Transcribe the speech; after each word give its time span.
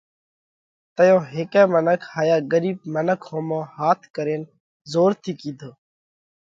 تئيون 0.95 1.21
هيڪئہ 1.33 1.63
منک 1.73 1.99
هائيا 2.13 2.37
ڳرِيٻ 2.51 2.75
منک 2.93 3.19
ۿومو 3.27 3.59
هاٿ 3.75 3.99
ڪرينَ 4.15 4.41
زور 4.91 5.11
ٿِي 5.21 5.31
ڪِيڌو: 5.41 5.71